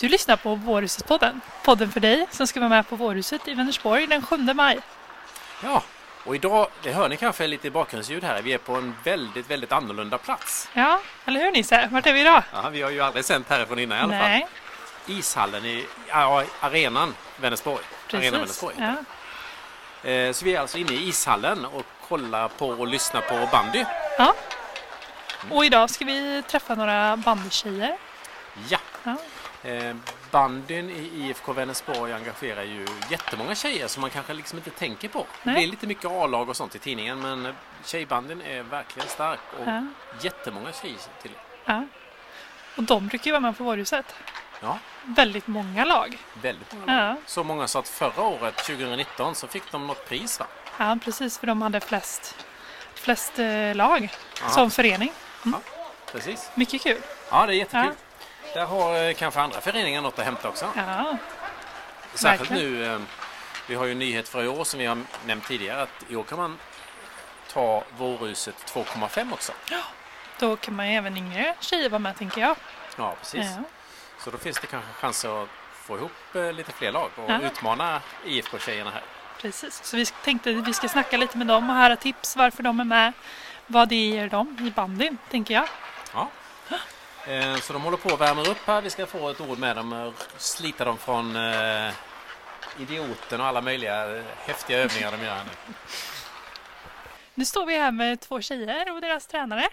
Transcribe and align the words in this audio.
Du 0.00 0.08
lyssnar 0.08 0.36
på 0.36 0.54
Vårhuset-podden. 0.54 1.40
Podden 1.64 1.90
för 1.92 2.00
dig 2.00 2.26
som 2.30 2.46
ska 2.46 2.60
vara 2.60 2.68
med 2.70 2.88
på 2.88 2.96
Vårhuset 2.96 3.48
i 3.48 3.54
Vänersborg 3.54 4.06
den 4.06 4.22
7 4.26 4.36
maj. 4.54 4.78
Ja, 5.62 5.82
och 6.24 6.34
idag, 6.34 6.68
det 6.82 6.92
hör 6.92 7.08
ni 7.08 7.16
kanske 7.16 7.46
lite 7.46 7.66
i 7.66 7.70
bakgrundsljud 7.70 8.24
här, 8.24 8.42
vi 8.42 8.52
är 8.52 8.58
på 8.58 8.74
en 8.74 8.94
väldigt, 9.04 9.50
väldigt 9.50 9.72
annorlunda 9.72 10.18
plats. 10.18 10.68
Ja, 10.72 11.00
eller 11.24 11.40
hur 11.40 11.50
Nisse? 11.52 11.88
Vart 11.92 12.06
är 12.06 12.12
vi 12.12 12.20
idag? 12.20 12.42
Ja, 12.52 12.68
vi 12.68 12.82
har 12.82 12.90
ju 12.90 13.00
aldrig 13.00 13.24
sänt 13.24 13.48
härifrån 13.48 13.78
innan 13.78 13.98
i 13.98 14.00
alla 14.00 14.12
Nej, 14.12 14.40
fall. 14.40 15.14
Ishallen 15.18 15.64
i 15.64 15.86
ja, 16.08 16.44
arenan 16.60 17.14
Vänersborg. 17.40 17.78
Arena 18.12 18.20
precis. 18.20 18.32
Vänersborg. 18.32 18.74
Ja. 20.04 20.10
Eh, 20.10 20.32
Så 20.32 20.44
vi 20.44 20.54
är 20.56 20.60
alltså 20.60 20.78
inne 20.78 20.92
i 20.92 21.08
ishallen 21.08 21.64
och 21.64 21.84
kollar 22.08 22.48
på 22.48 22.68
och 22.68 22.86
lyssnar 22.86 23.20
på 23.20 23.48
bandy. 23.52 23.84
ja. 24.18 24.34
Och 25.50 25.64
idag 25.64 25.90
ska 25.90 26.04
vi 26.04 26.42
träffa 26.48 26.74
några 26.74 27.16
bandtjejer. 27.16 27.96
Ja, 28.68 28.78
Ja. 29.04 29.16
Eh, 29.64 29.96
bandyn 30.30 30.90
i 30.90 31.10
IFK 31.28 31.52
Vänersborg 31.52 32.12
engagerar 32.12 32.62
ju 32.62 32.86
jättemånga 33.10 33.54
tjejer 33.54 33.88
som 33.88 34.00
man 34.00 34.10
kanske 34.10 34.34
liksom 34.34 34.58
inte 34.58 34.70
tänker 34.70 35.08
på. 35.08 35.18
Det 35.18 35.26
Nej. 35.42 35.54
blir 35.54 35.66
lite 35.66 35.86
mycket 35.86 36.04
A-lag 36.10 36.48
och 36.48 36.56
sånt 36.56 36.74
i 36.74 36.78
tidningen 36.78 37.20
men 37.20 37.54
tjejbandyn 37.84 38.42
är 38.42 38.62
verkligen 38.62 39.08
stark 39.08 39.40
och 39.60 39.66
Ja. 39.68 39.86
jättemånga 40.20 40.72
tjejer 40.72 40.96
till. 41.22 41.30
Ja. 41.64 41.86
Och 42.76 42.82
de 42.82 43.06
brukar 43.06 43.24
ju 43.26 43.30
vara 43.32 43.40
med 43.40 43.58
på 43.58 43.64
Vårhuset. 43.64 44.14
Ja, 44.60 44.78
Väldigt 45.04 45.46
många 45.46 45.84
lag. 45.84 46.18
väldigt 46.42 46.72
många 46.72 46.86
lag. 46.86 47.10
Ja. 47.10 47.16
Så 47.26 47.44
många 47.44 47.68
så 47.68 47.78
att 47.78 47.88
förra 47.88 48.22
året, 48.22 48.56
2019, 48.56 49.34
så 49.34 49.46
fick 49.46 49.72
de 49.72 49.86
något 49.86 50.08
pris 50.08 50.40
va? 50.40 50.46
ja, 50.78 50.98
precis. 51.04 51.38
För 51.38 51.46
de 51.46 51.62
hade 51.62 51.80
flest, 51.80 52.36
flest 52.94 53.38
eh, 53.38 53.74
lag 53.74 54.08
Ja. 54.42 54.48
som 54.48 54.70
förening. 54.70 55.12
Precis. 56.12 56.50
Mycket 56.54 56.82
kul. 56.82 57.00
Ja, 57.30 57.46
det 57.46 57.52
är 57.54 57.56
jättekul. 57.56 57.92
Där 58.54 58.64
har 58.66 59.04
eh, 59.08 59.14
kanske 59.14 59.40
andra 59.40 59.60
föreningar 59.60 60.00
något 60.02 60.18
att 60.18 60.24
hämta 60.24 60.48
också. 60.48 60.72
Ja, 60.76 61.16
Särskilt 62.14 62.50
verkligen. 62.50 62.72
nu, 62.74 62.92
eh, 62.94 63.00
vi 63.68 63.74
har 63.74 63.84
ju 63.84 63.92
en 63.92 63.98
nyhet 63.98 64.28
för 64.28 64.42
i 64.44 64.48
år 64.48 64.64
som 64.64 64.80
vi 64.80 64.86
har 64.86 64.98
nämnt 65.26 65.46
tidigare 65.48 65.82
att 65.82 66.04
i 66.08 66.16
år 66.16 66.22
kan 66.22 66.38
man 66.38 66.58
ta 67.52 67.82
Vårhuset 67.96 68.54
2,5 68.72 69.32
också. 69.32 69.52
då 70.38 70.56
kan 70.56 70.76
man 70.76 70.90
ju 70.90 70.96
även 70.96 71.16
yngre 71.16 71.54
tjejer 71.60 71.88
vara 71.90 71.98
med 71.98 72.16
tänker 72.16 72.40
jag. 72.40 72.56
Ja, 72.96 73.14
precis. 73.20 73.46
Ja. 73.56 73.62
Så 74.18 74.30
då 74.30 74.38
finns 74.38 74.60
det 74.60 74.66
kanske 74.66 74.92
chans 74.92 75.24
att 75.24 75.48
få 75.74 75.96
ihop 75.96 76.12
eh, 76.34 76.52
lite 76.52 76.72
fler 76.72 76.92
lag 76.92 77.10
och 77.16 77.30
Ja. 77.30 77.40
utmana 77.40 78.00
IFK-tjejerna 78.24 78.90
här. 78.90 79.02
Precis, 79.40 79.84
så 79.84 79.96
vi 79.96 80.06
tänkte 80.06 80.50
att 80.50 80.56
vi 80.68 80.72
ska 80.74 80.88
snacka 80.88 81.16
lite 81.16 81.38
med 81.38 81.46
dem 81.46 81.70
och 81.70 81.76
höra 81.76 81.96
tips 81.96 82.36
varför 82.36 82.62
de 82.62 82.80
är 82.80 82.84
med. 82.84 83.12
Vad 83.66 83.88
det 83.88 83.94
ger 83.96 84.28
dem 84.28 84.56
i 84.66 84.70
bandyn, 84.70 85.18
tänker 85.30 85.54
jag. 85.54 85.68
Ja. 86.14 86.28
Eh, 87.28 87.56
Så 87.56 87.72
de 87.72 87.82
håller 87.82 87.96
på 87.96 88.14
att 88.14 88.20
värma 88.20 88.42
upp 88.42 88.58
här. 88.66 88.82
Vi 88.82 88.90
ska 88.90 89.06
få 89.06 89.28
ett 89.28 89.40
ord 89.40 89.58
med 89.58 89.76
dem 89.76 89.92
och 89.92 90.14
slita 90.36 90.84
dem 90.84 90.98
från 90.98 91.36
eh, 91.36 91.92
idioten 92.78 93.40
och 93.40 93.46
alla 93.46 93.60
möjliga 93.60 94.16
eh, 94.16 94.22
häftiga 94.38 94.78
övningar 94.78 95.12
de 95.12 95.24
gör 95.24 95.34
här 95.34 95.44
nu. 95.44 95.74
Nu 97.34 97.44
står 97.44 97.66
vi 97.66 97.78
här 97.78 97.92
med 97.92 98.20
två 98.20 98.40
tjejer 98.40 98.92
och 98.92 99.00
deras 99.00 99.26
tränare. 99.26 99.68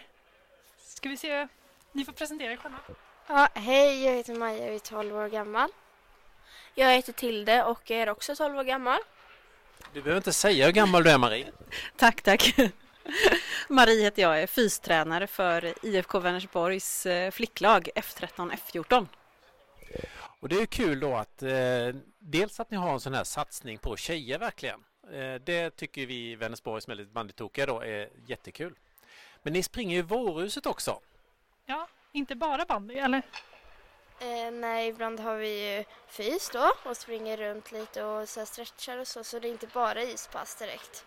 Ska 0.87 1.09
vi 1.09 1.17
se, 1.17 1.47
ni 1.91 2.05
får 2.05 2.11
presentera 2.13 2.51
er 2.51 2.57
själva. 2.57 2.77
Ja, 3.27 3.47
hej, 3.53 4.03
jag 4.05 4.13
heter 4.13 4.35
Maja 4.35 4.63
och 4.67 4.73
är 4.73 4.79
12 4.79 5.15
år 5.15 5.27
gammal. 5.27 5.69
Jag 6.75 6.93
heter 6.93 7.13
Tilde 7.13 7.63
och 7.63 7.91
är 7.91 8.09
också 8.09 8.35
12 8.35 8.57
år 8.57 8.63
gammal. 8.63 8.99
Du 9.93 10.01
behöver 10.01 10.17
inte 10.17 10.33
säga 10.33 10.65
hur 10.65 10.71
gammal 10.71 11.03
du 11.03 11.09
är 11.09 11.17
Marie. 11.17 11.51
Tack, 11.97 12.21
tack. 12.21 12.55
Marie 13.69 14.03
heter 14.03 14.21
jag, 14.21 14.41
är 14.41 14.47
fystränare 14.47 15.27
för 15.27 15.73
IFK 15.85 16.19
Vänersborgs 16.19 17.05
eh, 17.05 17.31
flicklag 17.31 17.89
F13, 17.95 18.51
F14. 18.51 19.07
Och 20.39 20.49
det 20.49 20.61
är 20.61 20.65
kul 20.65 20.99
då 20.99 21.15
att 21.15 21.43
eh, 21.43 21.51
dels 22.19 22.59
att 22.59 22.71
ni 22.71 22.77
har 22.77 22.93
en 22.93 22.99
sån 22.99 23.13
här 23.13 23.23
satsning 23.23 23.77
på 23.77 23.97
tjejer 23.97 24.39
verkligen. 24.39 24.83
Eh, 25.11 25.33
det 25.33 25.75
tycker 25.75 26.05
vi 26.05 26.31
i 26.31 26.35
Vänersborg 26.35 26.81
som 26.81 26.91
är 26.91 26.95
lite 26.95 27.11
bandytokiga 27.11 27.65
då 27.65 27.81
är 27.81 28.09
jättekul. 28.25 28.75
Men 29.43 29.53
ni 29.53 29.63
springer 29.63 29.95
ju 29.95 30.01
Vårhuset 30.01 30.65
också. 30.65 30.99
Ja, 31.65 31.87
inte 32.11 32.35
bara 32.35 32.65
bandy, 32.65 32.95
eller? 32.95 33.21
Eh, 34.19 34.51
nej, 34.51 34.87
ibland 34.87 35.19
har 35.19 35.35
vi 35.35 35.75
ju 35.75 35.83
fys 36.07 36.49
då 36.49 36.71
och 36.83 36.97
springer 36.97 37.37
runt 37.37 37.71
lite 37.71 38.03
och 38.03 38.29
så 38.29 38.39
här 38.39 38.45
stretchar 38.45 38.97
och 38.97 39.07
så, 39.07 39.23
så 39.23 39.39
det 39.39 39.47
är 39.47 39.51
inte 39.51 39.67
bara 39.67 40.03
ispass 40.03 40.55
direkt. 40.55 41.05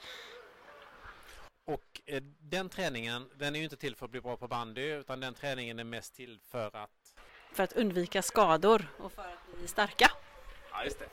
Och 1.65 2.01
eh, 2.07 2.23
den 2.41 2.69
träningen, 2.69 3.31
den 3.35 3.55
är 3.55 3.59
ju 3.59 3.65
inte 3.65 3.77
till 3.77 3.97
för 3.97 4.05
att 4.05 4.11
bli 4.11 4.21
bra 4.21 4.37
på 4.37 4.49
bandy 4.49 4.83
utan 4.83 5.21
den 5.21 5.35
träningen 5.35 5.79
är 5.79 5.85
mest 5.85 6.15
till 6.15 6.41
för 6.51 6.77
att 6.77 7.15
För 7.53 7.63
att 7.63 7.73
undvika 7.73 8.23
skador 8.23 8.87
och 8.99 9.13
för 9.13 9.23
att 9.23 9.59
bli 9.59 9.69
starka. 9.69 10.11
Ja, 10.71 10.85
just 10.85 10.99
det. 10.99 11.09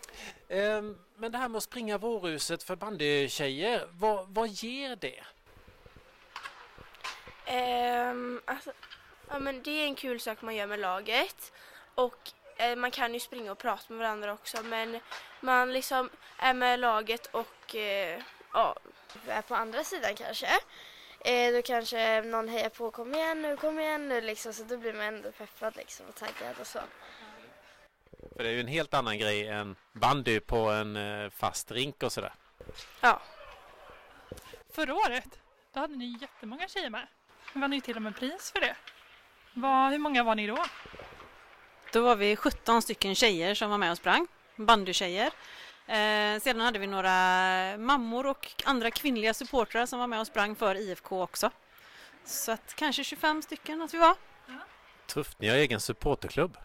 Ehm, 0.60 0.98
men 1.16 1.32
det 1.32 1.38
här 1.38 1.50
med 1.50 1.58
att 1.58 1.64
springa 1.64 1.98
Vårhuset 1.98 2.64
för 2.64 2.76
bandytjejer, 2.76 3.88
vad, 3.92 4.28
vad 4.28 4.48
ger 4.48 4.96
det? 4.96 5.24
Ehm, 7.46 8.42
alltså, 8.46 8.72
ja, 9.30 9.40
men 9.40 9.64
det 9.64 9.72
är 9.72 9.86
en 9.86 9.96
kul 9.96 10.20
sak 10.20 10.42
man 10.42 10.56
gör 10.56 10.68
med 10.68 10.80
laget 10.80 11.52
och 11.96 12.32
eh, 12.58 12.76
man 12.76 12.92
kan 12.92 13.14
ju 13.14 13.20
springa 13.20 13.52
och 13.52 13.58
prata 13.58 13.94
med 13.94 13.98
varandra 13.98 14.34
också 14.34 14.64
men 14.64 15.00
man 15.42 15.74
liksom 15.74 16.10
är 16.38 16.54
med 16.54 16.80
laget 16.80 17.26
och 17.26 17.76
eh, 17.76 18.22
ja, 18.54 18.76
är 19.28 19.42
på 19.42 19.56
andra 19.56 19.84
sidan 19.84 20.16
kanske. 20.16 20.48
Eh, 21.20 21.54
då 21.54 21.62
kanske 21.62 22.22
någon 22.22 22.48
hejar 22.48 22.70
på 22.70 22.92
kom 22.92 23.16
igen 23.16 23.42
nu, 23.42 23.58
kom 23.58 23.80
igen 23.80 24.10
nu 24.10 24.22
liksom 24.22 24.54
så 24.54 24.64
då 24.64 24.78
blir 24.78 24.94
man 24.94 25.06
ändå 25.06 25.32
peppad 25.32 25.76
liksom 25.76 26.06
och 26.06 26.16
taggad 26.16 26.56
och 26.60 26.68
så. 26.68 26.80
För 28.36 28.44
det 28.44 28.50
är 28.50 28.54
ju 28.54 28.60
en 28.60 28.68
helt 28.68 28.94
annan 28.94 29.18
grej 29.18 29.48
än 29.48 29.76
bandy 29.92 30.40
på 30.40 30.58
en 30.58 30.96
eh, 30.96 31.30
fast 31.30 31.72
rink 31.72 32.04
och 32.04 32.12
sådär. 32.12 32.34
Ja. 33.02 33.22
Förra 34.74 34.96
året, 34.96 35.40
då 35.74 35.80
hade 35.80 35.96
ni 35.96 36.18
jättemånga 36.22 36.68
tjejer 36.68 36.90
med. 36.90 37.08
Ni 37.54 37.62
vann 37.62 37.74
ju 37.74 37.82
till 37.82 37.96
och 37.96 38.02
med 38.02 38.16
pris 38.16 38.52
för 38.52 38.60
det. 38.60 38.76
Vad, 39.54 39.92
hur 39.92 39.98
många 39.98 40.24
var 40.24 40.36
ni 40.36 40.48
då? 40.48 40.66
Då 41.92 42.02
var 42.02 42.16
vi 42.16 42.36
17 42.36 42.82
stycken 42.82 43.16
tjejer 43.16 43.56
som 43.56 43.70
var 43.70 43.78
med 43.78 43.92
och 43.92 43.98
sprang, 43.98 44.28
bandytjejer. 44.56 45.32
Eh, 45.92 46.40
sedan 46.40 46.62
hade 46.62 46.80
vi 46.80 46.88
några 46.88 47.12
mammor 47.78 48.26
och 48.26 48.52
andra 48.66 48.92
kvinnliga 48.92 49.34
supportrar 49.34 49.86
som 49.86 50.00
var 50.00 50.08
med 50.08 50.20
och 50.20 50.28
sprang 50.28 50.56
för 50.56 50.76
IFK 50.76 51.24
också. 51.24 51.52
Så 52.26 52.52
att 52.52 52.76
kanske 52.76 53.04
25 53.04 53.42
stycken 53.42 53.82
att 53.82 53.94
vi 53.94 53.98
var. 53.98 54.16
Tufft, 55.08 55.40
ni 55.40 55.48
har 55.48 55.56
egen 55.56 55.80
supporterklubb. 55.80 56.58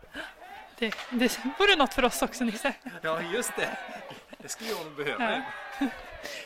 Det, 0.79 0.95
det 1.11 1.39
vore 1.59 1.77
något 1.77 1.95
för 1.95 2.05
oss 2.05 2.23
också 2.23 2.45
Nisse. 2.45 2.75
Ja, 3.03 3.21
just 3.23 3.57
det. 3.57 3.79
Det 4.39 4.49
skulle 4.49 4.71
jag 4.71 4.85
nog 4.85 4.97
behöva. 4.97 5.43
Ja. 5.79 5.87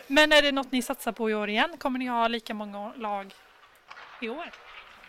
Men 0.06 0.32
är 0.32 0.42
det 0.42 0.52
något 0.52 0.72
ni 0.72 0.82
satsar 0.82 1.12
på 1.12 1.30
i 1.30 1.34
år 1.34 1.48
igen? 1.48 1.76
Kommer 1.78 1.98
ni 1.98 2.06
ha 2.06 2.28
lika 2.28 2.54
många 2.54 2.92
lag 2.96 3.34
i 4.20 4.28
år? 4.28 4.50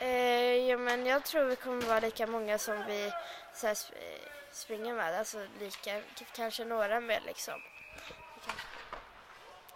Eh, 0.01 0.55
ja, 0.69 0.77
men 0.77 1.05
jag 1.05 1.23
tror 1.23 1.43
vi 1.45 1.55
kommer 1.55 1.81
vara 1.81 1.99
lika 1.99 2.27
många 2.27 2.57
som 2.57 2.85
vi 2.87 3.11
så 3.53 3.67
här, 3.67 3.73
sp- 3.73 3.93
eh, 3.95 4.29
springer 4.51 4.93
med. 4.93 5.19
Alltså 5.19 5.45
lika, 5.59 6.01
kanske 6.35 6.65
några 6.65 6.99
mer 6.99 7.21
liksom. 7.25 7.61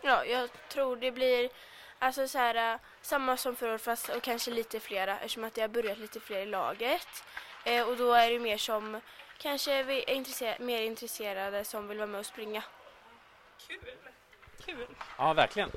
Ja, 0.02 0.26
jag 0.26 0.50
tror 0.70 0.96
det 0.96 1.12
blir 1.12 1.50
alltså 2.00 2.28
så 2.28 2.38
här, 2.38 2.74
eh, 2.74 2.80
samma 3.02 3.38
som 3.38 3.56
förra 3.56 3.70
året 3.72 3.82
fast 3.82 4.10
och 4.10 4.24
kanske 4.24 4.52
lite 4.52 4.80
flera 4.80 5.16
eftersom 5.16 5.44
att 5.44 5.54
det 5.54 5.62
har 5.62 5.68
börjat 5.68 5.98
lite 5.98 6.20
fler 6.20 6.40
i 6.40 6.46
laget. 6.46 7.08
Eh, 7.64 7.88
och 7.90 7.98
då 7.98 8.14
är 8.14 8.32
det 8.32 8.40
mer 8.40 8.58
som 8.58 9.02
kanske 9.38 9.84
vi 9.84 10.00
är 10.08 10.14
intresser- 10.16 10.60
mer 10.60 10.82
intresserade 10.82 11.66
som 11.66 11.88
vill 11.88 11.98
vara 11.98 12.08
med 12.08 12.20
och 12.20 12.26
springa. 12.26 12.64
Kul! 14.66 14.88
Ja, 15.18 15.34
verkligen. 15.34 15.72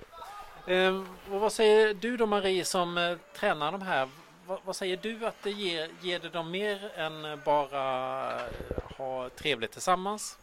Ehm, 0.67 1.17
och 1.33 1.41
vad 1.41 1.53
säger 1.53 1.95
du 1.95 2.17
då 2.17 2.27
Marie 2.27 2.65
som 2.65 2.99
eh, 2.99 3.17
tränar 3.35 3.73
de 3.73 3.83
här? 3.83 4.09
Vad, 4.49 4.59
vad 4.65 4.77
säger 4.77 4.97
du 4.97 5.27
att 5.27 5.43
det 5.43 5.51
ger? 5.51 5.91
Ger 6.01 6.19
det 6.19 6.29
dem 6.29 6.51
mer 6.51 6.93
än 6.97 7.41
bara 7.45 8.35
eh, 8.35 8.43
ha 8.97 9.29
trevligt 9.29 9.73
tillsammans? 9.73 10.39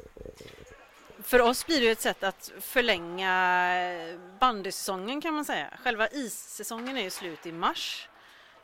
För 1.23 1.41
oss 1.41 1.65
blir 1.65 1.81
det 1.81 1.89
ett 1.89 2.01
sätt 2.01 2.23
att 2.23 2.51
förlänga 2.59 3.33
eh, 3.77 4.19
bandysäsongen 4.39 5.21
kan 5.21 5.33
man 5.33 5.45
säga. 5.45 5.67
Själva 5.83 6.07
issäsongen 6.07 6.97
är 6.97 7.01
ju 7.01 7.09
slut 7.09 7.45
i 7.45 7.51
mars. 7.51 8.09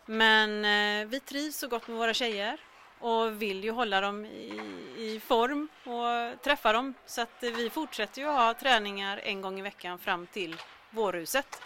Men 0.05 0.65
eh, 0.65 1.07
vi 1.07 1.19
trivs 1.19 1.57
så 1.57 1.67
gott 1.67 1.87
med 1.87 1.97
våra 1.97 2.13
tjejer 2.13 2.59
och 2.99 3.41
vill 3.41 3.63
ju 3.63 3.71
hålla 3.71 4.01
dem 4.01 4.25
i, 4.25 4.61
i 4.97 5.19
form 5.19 5.67
och 5.83 6.41
träffa 6.41 6.73
dem. 6.73 6.93
Så 7.05 7.21
att 7.21 7.37
vi 7.39 7.69
fortsätter 7.69 8.21
ju 8.21 8.27
att 8.27 8.35
ha 8.35 8.53
träningar 8.53 9.17
en 9.17 9.41
gång 9.41 9.59
i 9.59 9.61
veckan 9.61 9.99
fram 9.99 10.27
till 10.27 10.55
vårhuset. 10.89 11.61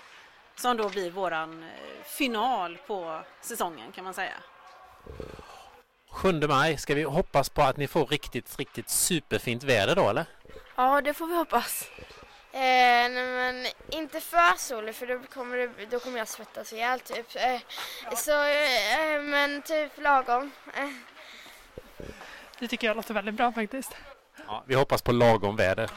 Som 0.56 0.78
då 0.78 0.90
blir 0.90 1.12
våran 1.12 1.63
eh, 1.63 2.04
final 2.06 2.78
på 2.88 3.22
säsongen 3.42 3.92
kan 3.92 4.04
man 4.04 4.13
säga. 4.13 4.34
7 6.10 6.31
maj, 6.48 6.78
ska 6.78 6.96
vi 6.96 7.04
hoppas 7.04 7.50
på 7.50 7.62
att 7.62 7.78
ni 7.78 7.88
får 7.88 8.06
riktigt, 8.06 8.60
riktigt 8.60 8.90
superfint 8.90 9.63
väder 9.63 9.96
då 9.96 10.10
eller? 10.10 10.25
Ja, 10.75 11.02
det 11.02 11.13
får 11.13 11.28
vi 11.28 11.36
hoppas. 11.36 11.90
Eh, 12.52 12.60
nej, 12.62 13.10
men 13.25 13.66
inte 13.90 14.22
för 14.22 14.57
soligt 14.57 14.98
för 14.98 15.07
då 15.07 15.19
kommer, 15.34 15.57
det, 15.57 15.86
då 15.86 16.00
kommer 16.00 16.18
jag 16.18 16.28
svettas 16.28 16.74
ihjäl 16.74 17.00
typ. 17.00 17.36
Eh, 17.36 17.60
så, 18.16 18.31
eh, 18.44 19.22
men 19.22 19.62
typ 19.62 19.92
lagom. 20.02 20.52
Eh, 20.75 20.90
Det 22.60 22.68
tycker 22.68 22.88
jag 22.88 22.96
låter 22.98 23.13
väldigt 23.13 23.36
bra 23.36 23.52
faktiskt. 23.52 23.96
Ja, 24.48 24.63
vi 24.68 24.75
hoppas 24.75 25.02
på 25.02 25.12
lagom 25.12 25.56
väder. 25.56 25.90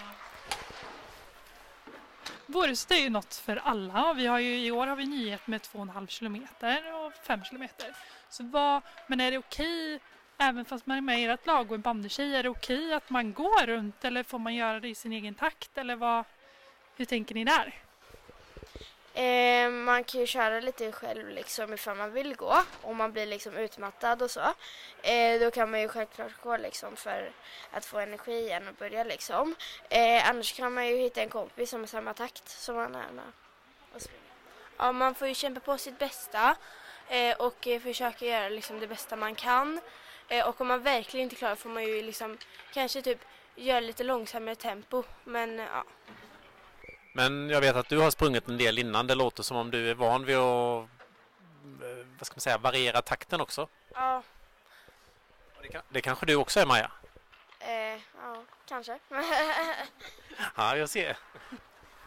Vårhuset 2.51 2.91
är 2.91 2.97
ju 2.97 3.11
något 3.11 3.35
för 3.35 3.57
alla. 3.57 4.13
Vi 4.13 4.27
har 4.27 4.39
ju, 4.39 4.67
I 4.67 4.71
år 4.71 4.87
har 4.87 4.97
vi 4.97 5.07
nyhet 5.07 5.47
med 5.47 5.61
2,5 5.61 6.07
kilometer 6.07 6.95
och 6.95 7.13
5 7.13 7.45
kilometer. 7.45 7.97
Så 8.29 8.45
vad, 8.45 8.83
men 9.07 9.21
är 9.21 9.31
det 9.31 9.39
okej, 9.39 10.01
även 10.39 10.65
fast 10.65 10.87
man 10.87 10.97
är 10.97 11.01
med 11.01 11.21
i 11.21 11.25
ert 11.25 11.47
lag 11.47 11.71
och 11.71 11.75
en 11.75 11.81
bandytjej, 11.81 12.37
är 12.37 12.43
det 12.43 12.49
okej 12.49 12.93
att 12.95 13.11
man 13.11 13.33
går 13.33 13.67
runt 13.67 14.05
eller 14.05 14.23
får 14.23 14.39
man 14.39 14.55
göra 14.55 14.81
det 14.81 14.89
i 14.89 14.95
sin 14.95 15.13
egen 15.13 15.35
takt? 15.35 15.79
Eller 15.79 15.97
vad, 15.97 16.25
hur 16.97 17.05
tänker 17.05 17.35
ni 17.35 17.45
där? 17.45 17.75
Eh, 19.15 19.71
man 19.71 20.05
kan 20.05 20.21
ju 20.21 20.27
köra 20.27 20.61
lite 20.61 20.93
själv 20.93 21.29
liksom 21.29 21.75
ifall 21.75 21.97
man 21.97 22.13
vill 22.13 22.37
gå. 22.37 22.63
Om 22.83 22.97
man 22.97 23.13
blir 23.13 23.27
liksom 23.27 23.57
utmattad 23.57 24.23
och 24.23 24.31
så. 24.31 24.55
Eh, 25.03 25.41
då 25.41 25.51
kan 25.51 25.71
man 25.71 25.81
ju 25.81 25.89
självklart 25.89 26.43
gå 26.43 26.57
liksom 26.57 26.97
för 26.97 27.31
att 27.71 27.85
få 27.85 27.99
energi 27.99 28.33
igen 28.33 28.69
och 28.69 28.75
börja 28.75 29.05
liksom. 29.05 29.55
Eh, 29.89 30.29
annars 30.29 30.53
kan 30.53 30.73
man 30.73 30.87
ju 30.89 30.97
hitta 30.97 31.23
en 31.23 31.29
kompis 31.29 31.71
som 31.71 31.81
har 31.81 31.87
samma 31.87 32.15
takt 32.15 32.49
som 32.49 32.77
man 32.77 32.95
är 32.95 33.13
med. 33.13 33.33
Och. 33.95 34.03
Ja, 34.77 34.93
man 34.93 35.15
får 35.15 35.29
ju 35.29 35.35
kämpa 35.35 35.61
på 35.61 35.79
sitt 35.79 35.99
bästa 35.99 36.57
eh, 37.09 37.37
och 37.37 37.67
eh, 37.67 37.81
försöka 37.81 38.27
göra 38.27 38.49
liksom 38.49 38.81
det 38.81 38.87
bästa 38.87 39.17
man 39.17 39.35
kan. 39.35 39.81
Eh, 40.29 40.49
och 40.49 40.61
om 40.61 40.67
man 40.67 40.83
verkligen 40.83 41.25
inte 41.25 41.37
klarar 41.37 41.55
får 41.55 41.71
man 41.71 41.85
ju 41.85 42.03
liksom 42.03 42.39
kanske 42.73 43.03
typ 43.03 43.19
göra 43.55 43.81
lite 43.81 44.05
långsammare 44.05 44.55
tempo. 44.55 45.03
Men 45.25 45.59
ja. 45.59 45.85
Men 47.19 47.51
jag 47.51 47.61
vet 47.61 47.77
att 47.77 47.89
du 47.89 47.99
har 47.99 48.11
sprungit 48.11 48.49
en 48.49 48.59
del 48.59 48.79
innan. 48.79 49.07
Det 49.07 49.15
låter 49.15 49.43
som 49.43 49.57
om 49.57 49.71
du 49.71 49.91
är 49.91 49.95
van 49.95 50.25
vid 50.25 50.37
att 50.37 50.43
eh, 51.83 52.07
vad 52.19 52.27
ska 52.27 52.35
man 52.35 52.41
säga, 52.41 52.59
variera 52.59 53.03
takten 53.03 53.41
också. 53.41 53.69
Ja, 53.95 54.23
Det, 55.63 55.69
kan, 55.69 55.83
det 55.89 56.01
kanske 56.01 56.27
du 56.27 56.35
också 56.35 56.61
är 56.61 56.67
Maja? 56.67 56.91
eh, 57.61 58.01
ja 58.23 58.43
kanske. 58.69 58.99
Ja, 60.57 60.77
jag 60.77 60.89
ser. 60.89 61.17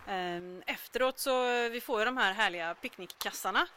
Ehm, 0.08 0.64
Efteråt 0.68 1.20
så 1.20 1.44
vi 1.70 1.82
får 1.82 2.00
ju 2.00 2.06
de 2.06 2.18
här 2.18 2.34
härliga 2.34 2.76
picknickkassarna. 2.76 3.68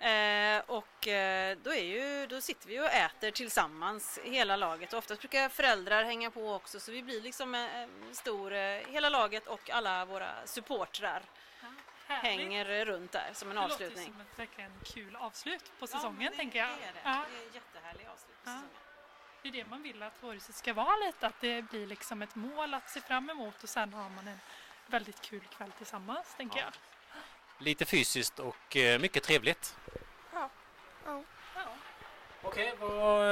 Eh, 0.00 0.62
och 0.66 1.08
eh, 1.08 1.56
då, 1.62 1.72
är 1.74 1.84
ju, 1.84 2.26
då 2.26 2.40
sitter 2.40 2.68
vi 2.68 2.80
och 2.80 2.84
äter 2.86 3.30
tillsammans 3.30 4.18
hela 4.24 4.56
laget. 4.56 4.92
Och 4.92 4.98
oftast 4.98 5.20
brukar 5.20 5.48
föräldrar 5.48 6.04
hänga 6.04 6.30
på 6.30 6.54
också 6.54 6.80
så 6.80 6.92
vi 6.92 7.02
blir 7.02 7.20
liksom 7.20 7.54
en 7.54 8.14
stor, 8.14 8.52
eh, 8.52 8.80
hela 8.88 9.08
laget 9.08 9.46
och 9.46 9.70
alla 9.70 10.04
våra 10.04 10.46
supportrar 10.46 11.22
hänger 12.06 12.84
runt 12.84 13.12
där 13.12 13.30
som 13.32 13.48
en 13.50 13.56
Det 13.56 13.62
låter 13.62 13.74
avslutning. 13.74 14.04
som 14.12 14.20
ett 14.20 14.38
verkligen 14.38 14.72
kul 14.84 15.16
avslut 15.16 15.64
på 15.64 15.82
Ja, 15.82 15.86
säsongen 15.86 16.30
det- 16.32 16.36
tänker 16.36 16.58
jag. 16.58 16.68
Det 16.68 16.84
är 16.84 16.92
det. 16.92 17.00
Ja, 17.04 17.24
Det 17.30 17.36
är 17.42 17.46
en 17.46 17.52
jättehärlig 17.54 18.06
avslut 18.12 18.44
på 18.44 18.50
Ja. 18.50 18.54
säsongen. 18.54 18.70
det 19.42 19.48
är 19.48 19.52
det 19.52 19.64
man 19.70 19.82
vill 19.82 20.02
att 20.02 20.22
vårhuset 20.22 20.54
ska 20.54 20.72
vara 20.72 20.96
lite, 20.96 21.26
att 21.26 21.40
det 21.40 21.62
blir 21.62 21.86
liksom 21.86 22.22
ett 22.22 22.34
mål 22.34 22.74
att 22.74 22.90
se 22.90 23.00
fram 23.00 23.30
emot 23.30 23.62
och 23.62 23.68
sen 23.68 23.92
har 23.94 24.08
man 24.10 24.28
en 24.28 24.40
väldigt 24.86 25.20
kul 25.20 25.40
kväll 25.56 25.70
tillsammans 25.72 26.34
tänker 26.36 26.58
Ja. 26.58 26.64
jag. 26.64 26.72
Lite 27.64 27.84
fysiskt 27.84 28.38
och 28.38 28.76
mycket 29.00 29.22
trevligt. 29.22 29.76
Ja. 31.04 31.22
Ja. 31.54 31.62
Okej, 32.42 32.74
vad... 32.80 33.22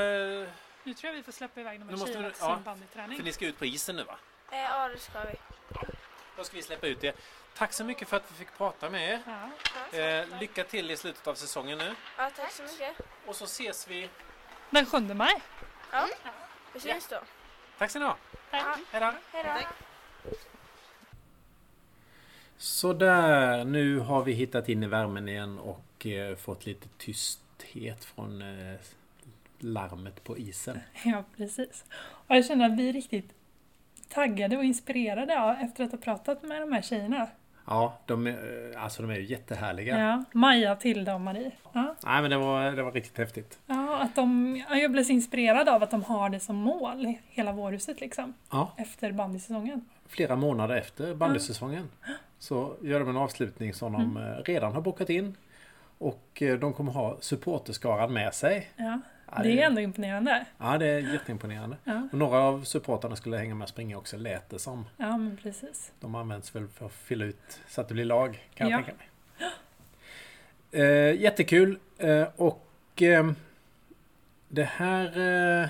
eh, 0.42 0.48
Nu 0.84 0.94
tror 0.94 1.08
jag 1.10 1.16
vi 1.16 1.22
får 1.22 1.32
släppa 1.32 1.60
iväg 1.60 1.80
de 1.80 1.88
här 1.88 2.06
tjejerna 2.06 2.30
till 2.30 2.38
ja, 2.40 2.54
sin 2.54 2.64
bandyträning. 2.64 3.16
För 3.16 3.24
ni 3.24 3.32
ska 3.32 3.46
ut 3.46 3.58
på 3.58 3.64
isen 3.64 3.96
nu 3.96 4.04
va? 4.04 4.18
Eh, 4.52 4.58
ja, 4.58 4.88
det 4.88 4.98
ska 4.98 5.24
vi. 5.24 5.34
Då 6.36 6.44
ska 6.44 6.56
vi 6.56 6.62
släppa 6.62 6.86
ut 6.86 7.04
er. 7.04 7.14
Tack 7.56 7.72
så 7.72 7.84
mycket 7.84 8.08
för 8.08 8.16
att 8.16 8.30
vi 8.32 8.34
fick 8.34 8.56
prata 8.56 8.90
med 8.90 9.10
er. 9.12 9.20
Ja. 9.92 9.98
Eh, 9.98 10.40
lycka 10.40 10.64
till 10.64 10.90
i 10.90 10.96
slutet 10.96 11.26
av 11.26 11.34
säsongen 11.34 11.78
nu. 11.78 11.94
Ja, 12.18 12.30
tack 12.36 12.52
så 12.52 12.62
mycket. 12.62 12.96
Och 13.26 13.36
så 13.36 13.44
ses 13.44 13.88
vi. 13.88 14.10
Den 14.70 14.86
7 14.86 15.00
maj. 15.00 15.42
Ja, 15.92 16.08
vi 16.72 16.80
syns 16.80 17.06
då. 17.08 17.16
Tack 17.78 17.90
ska 17.90 17.98
ni 17.98 18.04
ha. 18.04 18.16
Tack. 18.50 18.78
Hej 18.92 19.44
då. 19.44 20.32
Sådär, 22.56 23.64
nu 23.64 23.98
har 23.98 24.22
vi 24.22 24.32
hittat 24.32 24.68
in 24.68 24.82
i 24.82 24.86
värmen 24.86 25.28
igen 25.28 25.58
och 25.58 26.06
eh, 26.06 26.36
fått 26.36 26.66
lite 26.66 26.88
tysthet 27.72 28.04
från 28.04 28.42
eh, 28.42 28.78
larmet 29.58 30.24
på 30.24 30.38
isen. 30.38 30.78
Ja, 31.04 31.24
precis. 31.36 31.84
Och 32.28 32.36
jag 32.36 32.44
känner 32.46 32.66
att 32.70 32.78
vi 32.78 32.88
är 32.88 32.92
riktigt 32.92 33.34
taggade 34.08 34.56
och 34.56 34.64
inspirerade 34.64 35.58
efter 35.62 35.84
att 35.84 35.90
ha 35.92 35.98
pratat 35.98 36.42
med 36.42 36.60
de 36.62 36.72
här 36.72 36.82
tjejerna. 36.82 37.28
Ja, 37.66 37.98
de 38.06 38.26
är, 38.26 38.72
eh, 38.74 38.82
alltså 38.84 39.02
de 39.02 39.10
är 39.10 39.14
ju 39.16 39.24
jättehärliga. 39.24 39.98
Ja, 39.98 40.24
Maja, 40.32 40.76
Tilda 40.76 41.14
och 41.14 41.20
Marie. 41.20 41.50
Ja, 41.72 41.94
Nej 42.04 42.22
men 42.22 42.30
det 42.30 42.38
var, 42.38 42.72
det 42.72 42.82
var 42.82 42.92
riktigt 42.92 43.18
häftigt. 43.18 43.58
ja, 43.66 43.98
att 43.98 44.16
de, 44.16 44.56
ja, 44.70 44.76
jag 44.76 44.92
blev 44.92 45.04
så 45.04 45.12
inspirerad 45.12 45.68
av 45.68 45.82
att 45.82 45.90
de 45.90 46.02
har 46.04 46.30
det 46.30 46.40
som 46.40 46.56
mål, 46.56 47.14
hela 47.28 47.52
vårhuset 47.52 48.00
liksom, 48.00 48.34
Ja, 48.50 48.72
efter 48.76 49.12
bandysäsongen. 49.12 49.84
flera 50.06 50.36
månader 50.36 50.76
efter 50.76 51.14
bandysäsongen 51.14 51.88
så 52.38 52.76
gör 52.82 53.00
de 53.00 53.08
en 53.08 53.16
avslutning 53.16 53.74
som 53.74 53.92
de 53.92 54.02
Mm. 54.16 54.32
eh, 54.32 54.38
redan 54.44 54.72
har 54.72 54.80
bokat 54.80 55.10
in. 55.10 55.36
Och 55.98 56.42
eh, 56.42 56.58
de 56.58 56.72
kommer 56.72 56.92
ha 56.92 57.16
supporterskaran 57.20 58.12
med 58.12 58.34
sig. 58.34 58.70
Ja, 58.76 59.00
det 59.42 59.62
är 59.62 59.66
ändå 59.66 59.80
imponerande. 59.80 60.46
Ja, 60.58 60.78
det 60.78 60.86
är 60.86 61.12
jätteimponerande. 61.12 61.76
Ja, 61.84 62.08
Och 62.12 62.18
några 62.18 62.38
av 62.38 62.64
supportrarna 62.64 63.16
skulle 63.16 63.36
hänga 63.36 63.54
med 63.54 63.62
och 63.64 63.68
springa 63.68 63.98
också, 63.98 64.16
lät 64.16 64.48
det 64.50 64.58
som. 64.58 64.84
ja 64.96 65.16
men 65.16 65.36
precis. 65.42 65.92
De 66.00 66.14
används 66.14 66.54
väl 66.56 66.68
för 66.68 66.86
att 66.86 66.92
fylla 66.92 67.24
ut 67.24 67.60
så 67.68 67.80
att 67.80 67.88
det 67.88 67.94
blir 67.94 68.04
lag, 68.04 68.48
kan 68.54 68.68
jag 68.68 68.80
Ja. 68.80 68.84
tänka 68.84 68.98
mig. 68.98 69.08
Eh, 70.70 71.20
jättekul. 71.20 71.78
Eh, 71.98 72.26
och 72.36 73.02
eh, 73.02 73.30
det 74.48 74.64
här... 74.64 75.06
Eh, 75.62 75.68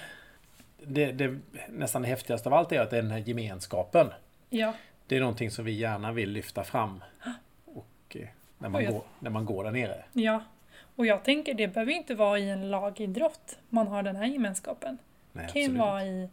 det, 0.87 1.13
det 1.13 1.39
nästan 1.69 2.03
det 2.03 2.09
häftigaste 2.09 2.49
av 2.49 2.55
allt 2.55 2.73
är 2.73 2.81
att 2.81 2.91
det 2.91 2.99
är 2.99 3.03
den 3.03 3.11
här 3.11 3.19
gemenskapen. 3.19 4.11
Ja, 4.51 4.75
Det 5.07 5.17
är 5.17 5.21
någonting 5.21 5.51
som 5.51 5.65
vi 5.65 5.73
gärna 5.73 6.13
vill 6.13 6.31
lyfta 6.31 6.65
fram. 6.65 7.05
Och 7.65 8.17
eh, 8.17 8.29
när, 8.59 8.69
man 8.69 8.85
jag- 8.85 8.93
går, 8.93 9.03
när 9.19 9.31
man 9.31 9.45
går 9.45 9.65
där 9.65 9.71
nere. 9.71 10.05
ja. 10.13 10.43
Och 10.97 11.07
jag 11.07 11.25
tänker, 11.25 11.55
det 11.55 11.69
behöver 11.69 11.93
inte 11.93 12.15
vara 12.15 12.39
i 12.39 12.51
en 12.51 12.71
lagidrott 12.71 13.59
man 13.69 13.87
har 13.89 14.03
den 14.03 14.17
här 14.17 14.27
gemenskapen. 14.27 14.99
Nej, 15.33 15.47
Det 15.47 15.53
kan 15.53 15.63
ju 15.63 15.79
vara 15.79 16.05
i 16.05 16.29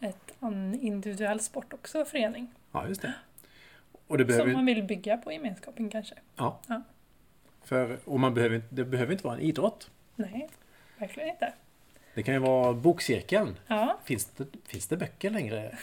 ett 0.00 0.34
en 0.40 0.80
individuell 0.80 1.40
sport 1.40 1.72
också, 1.72 2.04
förening. 2.04 2.48
Ja, 2.72 2.88
just 2.88 3.02
det. 3.02 3.12
Och 4.06 4.18
det 4.18 4.24
behöver 4.24 4.44
Som 4.44 4.52
man 4.52 4.66
vill 4.66 4.82
bygga 4.82 5.16
på 5.16 5.32
gemenskapen 5.32 5.90
kanske. 5.90 6.14
Ja. 6.36 6.58
Ja. 6.66 6.82
För, 7.64 7.98
och 8.04 8.20
man 8.20 8.34
behöver, 8.34 8.62
det 8.70 8.84
behöver 8.84 9.12
inte 9.12 9.24
vara 9.24 9.34
en 9.36 9.40
idrott. 9.42 9.90
Nej, 10.16 10.48
verkligen 10.98 11.28
inte. 11.28 11.52
Det 12.14 12.22
kan 12.22 12.34
ju 12.34 12.40
vara 12.40 12.72
bokcirkeln. 12.72 13.56
Ja, 13.66 13.98
Finns 14.04 14.24
det, 14.24 14.46
finns 14.66 14.86
det 14.86 14.96
böcker 14.96 15.30
längre? 15.30 15.78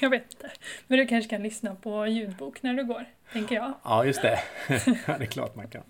Jag 0.00 0.10
vet 0.10 0.32
inte. 0.32 0.50
Men 0.86 0.98
du 0.98 1.06
kanske 1.06 1.30
kan 1.30 1.42
lyssna 1.42 1.74
på 1.74 2.06
ljudbok 2.06 2.62
när 2.62 2.74
du 2.74 2.84
går, 2.84 3.04
tänker 3.32 3.54
jag. 3.54 3.72
Ja, 3.84 4.04
just 4.04 4.22
det. 4.22 4.38
det 5.06 5.08
är 5.08 5.26
klart 5.26 5.54
man 5.56 5.68
kan. 5.68 5.82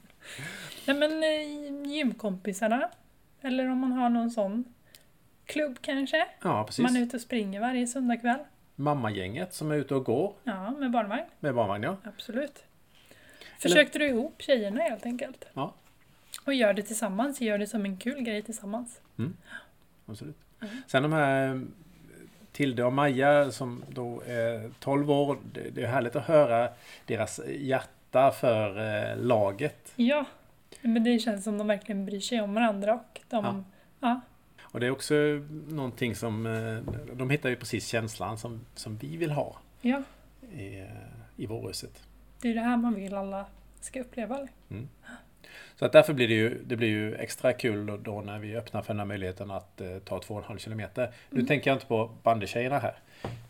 Nej 0.87 0.97
men 0.97 1.23
eh, 1.23 1.93
gymkompisarna. 1.93 2.91
Eller 3.41 3.69
om 3.71 3.79
man 3.79 3.93
har 3.93 4.09
någon 4.09 4.31
sån 4.31 4.65
klubb 5.47 5.79
kanske. 5.81 6.27
Ja, 6.43 6.65
precis. 6.65 6.83
Man 6.83 6.97
är 6.97 7.01
ute 7.01 7.17
och 7.17 7.23
springer 7.23 7.61
varje 7.61 7.87
söndagkväll. 7.87 8.39
Mammagänget 8.77 9.55
som 9.55 9.71
är 9.71 9.75
ute 9.75 9.95
och 9.95 10.05
går 10.05 10.35
Ja, 10.45 10.71
med 10.71 10.91
barnvagn. 10.91 11.25
med 11.41 11.55
barnvagn, 11.55 11.83
ja. 11.83 11.97
Absolut. 12.05 12.65
Försökte 13.59 13.99
du 13.99 14.09
ihop 14.09 14.43
tjejerna 14.43 14.83
helt 14.83 15.07
enkelt. 15.07 15.45
Ja. 15.55 15.75
Och 16.45 16.55
gör 16.55 16.75
det 16.75 16.83
tillsammans. 16.83 17.41
Gör 17.41 17.59
det 17.59 17.67
som 17.67 17.85
en 17.85 17.97
kul 17.97 18.21
grej 18.23 18.43
tillsammans. 18.43 19.01
Absolut. 20.07 20.37
Mm. 20.61 20.77
Sen 20.87 21.03
de 21.03 21.13
här 21.13 21.63
Tilde 22.52 22.85
och 22.85 22.92
Maja 22.92 23.50
som 23.50 23.85
då 23.88 24.23
är 24.26 24.71
12 24.78 25.11
år. 25.11 25.38
Det 25.73 25.83
är 25.83 25.87
härligt 25.87 26.16
att 26.16 26.25
höra 26.25 26.69
deras 27.07 27.40
hjärta 27.49 28.30
för 28.30 28.78
eh, 28.78 29.16
laget. 29.16 29.92
Ja, 29.97 30.25
men 30.80 31.04
det 31.04 31.19
känns 31.19 31.45
som 31.45 31.59
de 31.59 31.66
verkligen 31.66 32.07
bryr 32.07 32.21
sig 32.21 32.40
om 32.40 32.54
varandra 32.54 32.95
och 32.95 33.21
de... 33.28 33.45
Ja. 33.45 33.64
Ja, 34.00 34.21
Och 34.62 34.80
det 34.80 34.87
är 34.87 34.90
också 34.90 35.14
någonting 35.69 36.14
som 36.14 36.47
eh, 36.47 36.95
de 37.12 37.30
hittar 37.30 37.49
ju 37.49 37.57
precis 37.57 37.87
känslan 37.87 38.38
som, 38.38 38.61
som 38.75 38.97
vi 38.97 39.16
vill 39.16 39.30
ha 39.30 39.57
ja, 39.80 40.02
i, 40.52 40.80
eh, 40.80 40.87
i 41.37 41.47
vårhuset. 41.47 42.02
det 42.40 42.49
är 42.50 42.54
det 42.54 42.61
här 42.61 42.76
man 42.76 42.95
vill 42.95 43.14
alla 43.14 43.47
ska 43.80 44.00
uppleva. 44.00 44.49
Så 45.76 45.85
att 45.85 45.93
därför 45.93 46.12
blir 46.12 46.29
det 46.29 46.35
ju, 46.35 46.62
det 46.64 46.76
blir 46.76 46.88
ju 46.88 47.14
extra 47.14 47.52
kul 47.52 47.87
då, 47.87 47.97
då 47.97 48.21
när 48.21 48.38
vi 48.38 48.57
öppnar 48.57 48.83
för 48.83 48.88
den 48.95 48.99
här 48.99 49.07
möjligheten 49.07 49.50
att 49.50 49.81
eh, 49.81 49.99
ta 49.99 50.19
2,5 50.19 50.59
kilometer. 50.59 51.12
Nu 51.31 51.37
Mm. 51.37 51.47
tänker 51.47 51.71
jag 51.71 51.76
inte 51.76 51.87
på 51.87 52.11
bandytjejerna 52.23 52.79
här. 52.79 52.99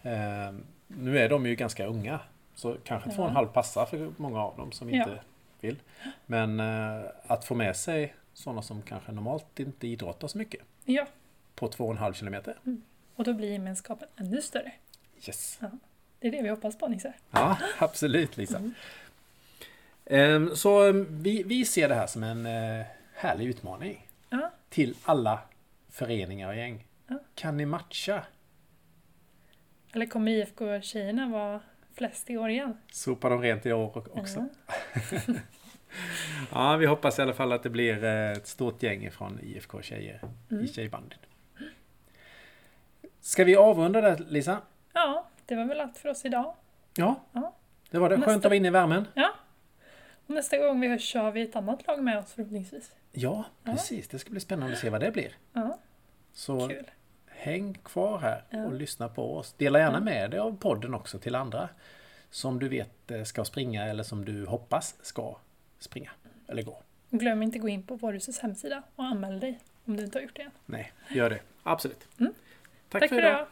Eh, 0.02 0.54
nu 0.86 1.18
är 1.18 1.28
de 1.28 1.46
ju 1.46 1.54
ganska 1.54 1.86
unga. 1.86 2.20
Så 2.54 2.76
kanske 2.84 3.10
Ja. 3.10 3.16
2,5 3.16 3.46
passar 3.46 3.86
för 3.86 4.12
många 4.16 4.40
av 4.44 4.56
dem 4.56 4.72
som 4.72 4.90
Ja. 4.90 4.96
inte 5.02 5.20
vill. 5.60 5.76
Men 6.26 6.60
eh, 6.60 7.02
att 7.26 7.44
få 7.44 7.54
med 7.54 7.76
sig 7.76 8.14
sådana 8.34 8.62
som 8.62 8.82
kanske 8.82 9.12
normalt 9.12 9.60
inte 9.60 9.86
idrottar 9.88 10.28
så 10.28 10.38
mycket 10.38 10.60
Ja, 10.84 11.06
på 11.54 11.68
2,5 11.68 12.12
kilometer. 12.12 12.54
och 13.16 13.24
då 13.24 13.32
blir 13.32 13.52
gemenskapen 13.52 14.08
ännu 14.16 14.42
större. 14.42 14.72
Yes! 15.26 15.60
Det 16.20 16.28
är 16.28 16.32
det 16.32 16.42
vi 16.42 16.48
hoppas 16.48 16.78
på 16.78 16.88
Nisse. 16.88 17.12
Ja, 17.30 17.56
absolut 17.78 18.36
Lisa. 18.36 18.56
Mm. 18.58 18.74
Ehm, 20.10 20.56
Så 20.56 20.86
eh, 20.88 20.92
vi, 21.08 21.42
vi 21.42 21.64
ser 21.64 21.88
det 21.88 21.94
här 21.94 22.06
som 22.06 22.22
en 22.22 22.46
eh, 22.46 22.86
härlig 23.14 23.46
utmaning. 23.46 24.06
Ja, 24.30 24.50
till 24.68 24.94
alla 25.04 25.38
föreningar 25.90 26.48
och 26.48 26.56
gäng. 26.56 26.86
Ja. 27.06 27.18
Kan 27.34 27.56
ni 27.56 27.66
matcha 27.66 28.24
Eller 29.92 30.06
kommer 30.06 30.32
IFK-tjejerna 30.32 31.28
vara 31.28 31.60
flest 31.94 32.30
i 32.30 32.36
år 32.36 32.50
igen? 32.50 32.76
Sopar 32.92 33.30
de 33.30 33.42
rent 33.42 33.66
i 33.66 33.72
år 33.72 34.18
också? 34.18 34.46
Ja. 35.26 35.34
Ja, 36.52 36.76
vi 36.76 36.86
hoppas 36.86 37.18
i 37.18 37.22
alla 37.22 37.32
fall 37.32 37.52
att 37.52 37.62
det 37.62 37.70
blir 37.70 38.04
eh, 38.04 38.30
ett 38.32 38.46
stort 38.46 38.82
gäng 38.82 39.10
från 39.10 39.40
IFK 39.42 39.82
Tjejer 39.82 40.20
Mm. 40.50 40.64
i 40.64 40.68
tjejbandyn. 40.68 41.18
Ska 43.20 43.44
vi 43.44 43.56
avrunda 43.56 44.00
där 44.00 44.18
Lisa? 44.28 44.58
Ja, 44.92 45.26
det 45.46 45.54
var 45.56 45.64
väl 45.64 45.80
allt 45.80 45.98
för 45.98 46.08
oss 46.08 46.24
idag. 46.24 46.54
Ja, 46.96 47.20
Ja. 47.32 47.54
det 47.90 47.98
var 47.98 48.08
det. 48.08 48.14
Skönt 48.16 48.26
Nästa- 48.26 48.36
att 48.38 48.44
vara 48.44 48.54
inne 48.54 48.68
i 48.68 48.70
värmen. 48.70 49.06
Och 49.14 49.18
nästa 50.30 50.58
gång 50.58 50.80
vi 50.80 50.88
hörs 50.88 51.12
så 51.12 51.18
har 51.18 51.32
vi 51.32 51.42
ett 51.42 51.56
annat 51.56 51.86
lag 51.86 52.02
med 52.02 52.18
oss 52.18 52.32
förhoppningsvis. 52.32 52.92
Ja, 53.12 53.44
Ja. 53.64 53.72
precis. 53.72 54.08
Det 54.08 54.18
ska 54.18 54.30
bli 54.30 54.40
spännande 54.40 54.72
att 54.74 54.80
se 54.80 54.90
vad 54.90 55.00
det 55.00 55.10
blir. 55.10 55.32
Ja, 55.52 55.78
Så 56.32 56.68
kul. 56.68 56.90
häng 57.26 57.74
kvar 57.74 58.18
här 58.18 58.44
Ja. 58.50 58.64
och 58.64 58.72
lyssna 58.72 59.08
på 59.08 59.36
oss. 59.36 59.52
Dela 59.52 59.78
gärna 59.78 59.96
Ja. 59.98 60.00
med 60.04 60.30
dig 60.30 60.40
av 60.40 60.56
podden 60.56 60.94
också 60.94 61.18
till 61.18 61.34
andra 61.34 61.68
som 62.30 62.58
du 62.58 62.68
vet 62.68 63.10
eh, 63.10 63.22
ska 63.22 63.44
springa 63.44 63.84
eller 63.86 64.02
som 64.02 64.24
du 64.24 64.46
hoppas 64.46 64.96
ska 65.02 65.36
springa 65.78 66.10
eller 66.48 66.62
gå. 66.62 66.82
Glöm 67.10 67.42
inte 67.42 67.58
gå 67.58 67.68
in 67.68 67.82
på 67.82 67.96
Vårhusets 67.96 68.38
hemsida 68.38 68.82
och 68.96 69.04
anmäl 69.04 69.40
dig 69.40 69.58
om 69.84 69.96
du 69.96 70.04
inte 70.04 70.18
har 70.18 70.22
gjort 70.22 70.36
det 70.36 70.42
än. 70.42 70.50
Nej, 70.66 70.92
gör 71.10 71.30
det. 71.30 71.40
Absolut. 71.62 72.08
Mm. 72.20 72.32
Tack, 72.88 73.00
Tack 73.00 73.08
för 73.08 73.16
för 73.16 73.22
idag. 73.22 73.32
idag! 73.34 73.46